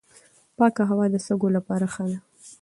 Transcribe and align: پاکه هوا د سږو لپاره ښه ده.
پاکه 0.57 0.83
هوا 0.89 1.05
د 1.13 1.15
سږو 1.25 1.47
لپاره 1.57 1.85
ښه 1.93 2.03
ده. 2.09 2.17